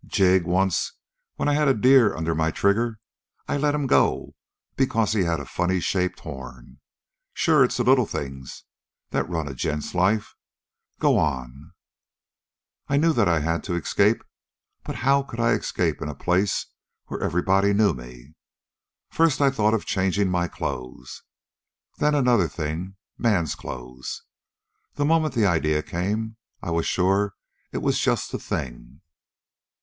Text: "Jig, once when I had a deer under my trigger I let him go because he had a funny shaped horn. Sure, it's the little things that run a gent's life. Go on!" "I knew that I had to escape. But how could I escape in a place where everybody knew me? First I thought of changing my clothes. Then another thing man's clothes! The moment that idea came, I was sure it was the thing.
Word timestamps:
"Jig, 0.07 0.45
once 0.45 0.93
when 1.35 1.47
I 1.47 1.53
had 1.53 1.67
a 1.67 1.75
deer 1.75 2.15
under 2.17 2.33
my 2.33 2.49
trigger 2.49 2.97
I 3.47 3.55
let 3.55 3.75
him 3.75 3.85
go 3.85 4.33
because 4.75 5.13
he 5.13 5.25
had 5.25 5.39
a 5.39 5.45
funny 5.45 5.79
shaped 5.79 6.21
horn. 6.21 6.79
Sure, 7.35 7.63
it's 7.63 7.77
the 7.77 7.83
little 7.83 8.07
things 8.07 8.63
that 9.11 9.29
run 9.29 9.47
a 9.47 9.53
gent's 9.53 9.93
life. 9.93 10.33
Go 10.99 11.19
on!" 11.19 11.73
"I 12.87 12.97
knew 12.97 13.13
that 13.13 13.27
I 13.27 13.41
had 13.41 13.63
to 13.65 13.75
escape. 13.75 14.23
But 14.83 14.95
how 15.05 15.21
could 15.21 15.39
I 15.39 15.51
escape 15.51 16.01
in 16.01 16.09
a 16.09 16.15
place 16.15 16.65
where 17.05 17.21
everybody 17.21 17.71
knew 17.71 17.93
me? 17.93 18.33
First 19.11 19.39
I 19.39 19.51
thought 19.51 19.75
of 19.75 19.85
changing 19.85 20.31
my 20.31 20.47
clothes. 20.47 21.21
Then 21.99 22.15
another 22.15 22.47
thing 22.47 22.95
man's 23.19 23.53
clothes! 23.53 24.23
The 24.95 25.05
moment 25.05 25.35
that 25.35 25.47
idea 25.47 25.83
came, 25.83 26.37
I 26.59 26.71
was 26.71 26.87
sure 26.87 27.35
it 27.71 27.83
was 27.83 28.03
the 28.03 28.39
thing. 28.39 29.01